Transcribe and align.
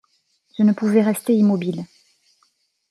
Je 0.57 0.63
ne 0.63 0.73
pouvais 0.73 1.03
rester 1.03 1.35
immobile. 1.35 1.85